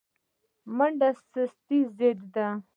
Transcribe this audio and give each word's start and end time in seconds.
منډه 0.77 1.09
د 1.13 1.13
سستۍ 1.31 1.79
ضد 1.97 2.19
ده 2.33 2.47